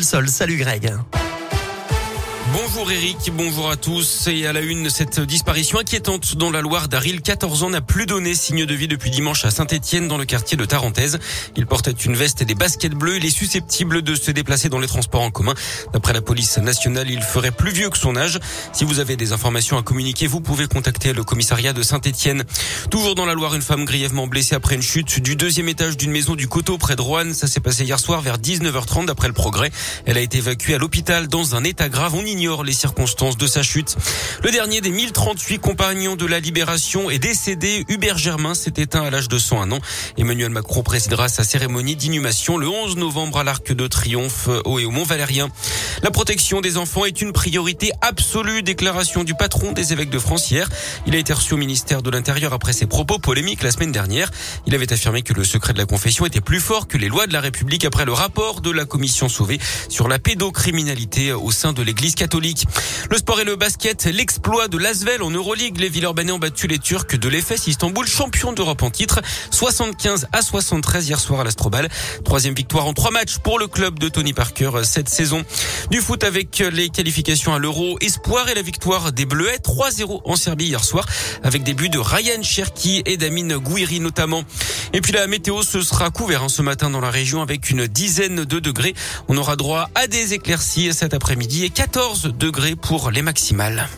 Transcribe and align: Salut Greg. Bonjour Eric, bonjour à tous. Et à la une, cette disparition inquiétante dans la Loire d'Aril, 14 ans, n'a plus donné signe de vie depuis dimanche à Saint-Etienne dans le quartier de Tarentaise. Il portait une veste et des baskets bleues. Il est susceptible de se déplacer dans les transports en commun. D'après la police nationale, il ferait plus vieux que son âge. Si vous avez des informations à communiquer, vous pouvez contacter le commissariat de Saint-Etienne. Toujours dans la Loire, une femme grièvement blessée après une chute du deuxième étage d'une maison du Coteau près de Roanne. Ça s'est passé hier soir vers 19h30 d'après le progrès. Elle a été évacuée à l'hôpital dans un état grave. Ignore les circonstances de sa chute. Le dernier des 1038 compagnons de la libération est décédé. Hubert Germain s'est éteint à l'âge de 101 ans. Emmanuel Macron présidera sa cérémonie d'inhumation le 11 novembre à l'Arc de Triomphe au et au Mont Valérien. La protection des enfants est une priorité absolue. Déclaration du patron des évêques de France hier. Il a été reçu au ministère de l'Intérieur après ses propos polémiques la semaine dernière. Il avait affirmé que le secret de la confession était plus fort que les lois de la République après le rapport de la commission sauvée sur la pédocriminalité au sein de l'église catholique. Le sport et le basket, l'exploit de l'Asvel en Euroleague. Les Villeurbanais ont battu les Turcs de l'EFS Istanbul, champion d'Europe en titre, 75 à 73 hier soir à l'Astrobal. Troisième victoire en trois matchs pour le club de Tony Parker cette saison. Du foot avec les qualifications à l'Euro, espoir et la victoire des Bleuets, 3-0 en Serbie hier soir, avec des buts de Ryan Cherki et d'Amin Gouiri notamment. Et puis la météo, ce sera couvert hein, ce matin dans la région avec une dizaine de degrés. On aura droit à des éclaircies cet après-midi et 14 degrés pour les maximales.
Salut 0.00 0.56
Greg. 0.56 1.31
Bonjour 2.52 2.90
Eric, 2.92 3.30
bonjour 3.34 3.70
à 3.70 3.76
tous. 3.76 4.26
Et 4.26 4.46
à 4.46 4.52
la 4.52 4.60
une, 4.60 4.90
cette 4.90 5.20
disparition 5.20 5.78
inquiétante 5.78 6.36
dans 6.36 6.50
la 6.50 6.60
Loire 6.60 6.88
d'Aril, 6.88 7.22
14 7.22 7.62
ans, 7.62 7.70
n'a 7.70 7.80
plus 7.80 8.04
donné 8.04 8.34
signe 8.34 8.66
de 8.66 8.74
vie 8.74 8.88
depuis 8.88 9.10
dimanche 9.10 9.46
à 9.46 9.50
Saint-Etienne 9.50 10.06
dans 10.06 10.18
le 10.18 10.26
quartier 10.26 10.58
de 10.58 10.64
Tarentaise. 10.66 11.18
Il 11.56 11.66
portait 11.66 11.92
une 11.92 12.14
veste 12.14 12.42
et 12.42 12.44
des 12.44 12.54
baskets 12.54 12.92
bleues. 12.92 13.16
Il 13.16 13.24
est 13.24 13.30
susceptible 13.30 14.02
de 14.02 14.14
se 14.14 14.30
déplacer 14.30 14.68
dans 14.68 14.80
les 14.80 14.86
transports 14.86 15.22
en 15.22 15.30
commun. 15.30 15.54
D'après 15.94 16.12
la 16.12 16.20
police 16.20 16.58
nationale, 16.58 17.08
il 17.10 17.22
ferait 17.22 17.52
plus 17.52 17.70
vieux 17.70 17.88
que 17.88 17.96
son 17.96 18.16
âge. 18.16 18.38
Si 18.74 18.84
vous 18.84 19.00
avez 19.00 19.16
des 19.16 19.32
informations 19.32 19.78
à 19.78 19.82
communiquer, 19.82 20.26
vous 20.26 20.42
pouvez 20.42 20.66
contacter 20.66 21.14
le 21.14 21.24
commissariat 21.24 21.72
de 21.72 21.82
Saint-Etienne. 21.82 22.44
Toujours 22.90 23.14
dans 23.14 23.24
la 23.24 23.32
Loire, 23.32 23.54
une 23.54 23.62
femme 23.62 23.86
grièvement 23.86 24.26
blessée 24.26 24.54
après 24.54 24.74
une 24.74 24.82
chute 24.82 25.20
du 25.20 25.36
deuxième 25.36 25.70
étage 25.70 25.96
d'une 25.96 26.10
maison 26.10 26.34
du 26.34 26.48
Coteau 26.48 26.76
près 26.76 26.96
de 26.96 27.02
Roanne. 27.02 27.32
Ça 27.32 27.46
s'est 27.46 27.60
passé 27.60 27.84
hier 27.84 27.98
soir 27.98 28.20
vers 28.20 28.36
19h30 28.36 29.06
d'après 29.06 29.28
le 29.28 29.34
progrès. 29.34 29.70
Elle 30.04 30.18
a 30.18 30.20
été 30.20 30.36
évacuée 30.36 30.74
à 30.74 30.78
l'hôpital 30.78 31.28
dans 31.28 31.54
un 31.54 31.64
état 31.64 31.88
grave. 31.88 32.14
Ignore 32.42 32.64
les 32.64 32.72
circonstances 32.72 33.36
de 33.36 33.46
sa 33.46 33.62
chute. 33.62 33.96
Le 34.42 34.50
dernier 34.50 34.80
des 34.80 34.90
1038 34.90 35.60
compagnons 35.60 36.16
de 36.16 36.26
la 36.26 36.40
libération 36.40 37.08
est 37.08 37.20
décédé. 37.20 37.84
Hubert 37.88 38.18
Germain 38.18 38.54
s'est 38.54 38.72
éteint 38.78 39.04
à 39.04 39.10
l'âge 39.10 39.28
de 39.28 39.38
101 39.38 39.70
ans. 39.70 39.78
Emmanuel 40.18 40.50
Macron 40.50 40.82
présidera 40.82 41.28
sa 41.28 41.44
cérémonie 41.44 41.94
d'inhumation 41.94 42.58
le 42.58 42.66
11 42.66 42.96
novembre 42.96 43.38
à 43.38 43.44
l'Arc 43.44 43.72
de 43.72 43.86
Triomphe 43.86 44.48
au 44.64 44.80
et 44.80 44.84
au 44.84 44.90
Mont 44.90 45.04
Valérien. 45.04 45.50
La 46.02 46.10
protection 46.10 46.60
des 46.60 46.78
enfants 46.78 47.04
est 47.04 47.22
une 47.22 47.32
priorité 47.32 47.92
absolue. 48.00 48.64
Déclaration 48.64 49.22
du 49.22 49.34
patron 49.34 49.70
des 49.70 49.92
évêques 49.92 50.10
de 50.10 50.18
France 50.18 50.50
hier. 50.50 50.68
Il 51.06 51.14
a 51.14 51.18
été 51.18 51.32
reçu 51.32 51.54
au 51.54 51.58
ministère 51.58 52.02
de 52.02 52.10
l'Intérieur 52.10 52.52
après 52.52 52.72
ses 52.72 52.86
propos 52.86 53.20
polémiques 53.20 53.62
la 53.62 53.70
semaine 53.70 53.92
dernière. 53.92 54.32
Il 54.66 54.74
avait 54.74 54.92
affirmé 54.92 55.22
que 55.22 55.32
le 55.32 55.44
secret 55.44 55.74
de 55.74 55.78
la 55.78 55.86
confession 55.86 56.26
était 56.26 56.40
plus 56.40 56.58
fort 56.58 56.88
que 56.88 56.98
les 56.98 57.08
lois 57.08 57.28
de 57.28 57.32
la 57.32 57.40
République 57.40 57.84
après 57.84 58.04
le 58.04 58.12
rapport 58.12 58.62
de 58.62 58.72
la 58.72 58.84
commission 58.84 59.28
sauvée 59.28 59.60
sur 59.88 60.08
la 60.08 60.18
pédocriminalité 60.18 61.32
au 61.32 61.52
sein 61.52 61.72
de 61.72 61.82
l'église 61.82 62.16
catholique. 62.16 62.31
Le 62.34 63.18
sport 63.18 63.40
et 63.40 63.44
le 63.44 63.56
basket, 63.56 64.06
l'exploit 64.06 64.66
de 64.66 64.78
l'Asvel 64.78 65.22
en 65.22 65.30
Euroleague. 65.30 65.78
Les 65.78 65.90
Villeurbanais 65.90 66.32
ont 66.32 66.38
battu 66.38 66.66
les 66.66 66.78
Turcs 66.78 67.18
de 67.18 67.28
l'EFS 67.28 67.66
Istanbul, 67.66 68.06
champion 68.06 68.54
d'Europe 68.54 68.82
en 68.82 68.90
titre, 68.90 69.20
75 69.50 70.28
à 70.32 70.40
73 70.40 71.08
hier 71.08 71.20
soir 71.20 71.40
à 71.40 71.44
l'Astrobal. 71.44 71.90
Troisième 72.24 72.54
victoire 72.54 72.86
en 72.86 72.94
trois 72.94 73.10
matchs 73.10 73.36
pour 73.36 73.58
le 73.58 73.66
club 73.66 73.98
de 73.98 74.08
Tony 74.08 74.32
Parker 74.32 74.70
cette 74.84 75.10
saison. 75.10 75.44
Du 75.90 76.00
foot 76.00 76.24
avec 76.24 76.60
les 76.72 76.88
qualifications 76.88 77.52
à 77.52 77.58
l'Euro, 77.58 77.98
espoir 78.00 78.48
et 78.48 78.54
la 78.54 78.62
victoire 78.62 79.12
des 79.12 79.26
Bleuets, 79.26 79.58
3-0 79.58 80.22
en 80.24 80.36
Serbie 80.36 80.66
hier 80.66 80.82
soir, 80.82 81.04
avec 81.42 81.64
des 81.64 81.74
buts 81.74 81.90
de 81.90 81.98
Ryan 81.98 82.42
Cherki 82.42 83.02
et 83.04 83.18
d'Amin 83.18 83.58
Gouiri 83.58 84.00
notamment. 84.00 84.42
Et 84.94 85.00
puis 85.00 85.12
la 85.12 85.26
météo, 85.26 85.62
ce 85.62 85.80
sera 85.80 86.10
couvert 86.10 86.42
hein, 86.42 86.48
ce 86.48 86.60
matin 86.60 86.90
dans 86.90 87.00
la 87.00 87.10
région 87.10 87.40
avec 87.40 87.70
une 87.70 87.86
dizaine 87.86 88.44
de 88.44 88.58
degrés. 88.58 88.94
On 89.28 89.36
aura 89.36 89.56
droit 89.56 89.88
à 89.94 90.06
des 90.06 90.34
éclaircies 90.34 90.92
cet 90.92 91.14
après-midi 91.14 91.64
et 91.64 91.70
14 91.70 92.34
degrés 92.38 92.76
pour 92.76 93.10
les 93.10 93.22
maximales. 93.22 93.88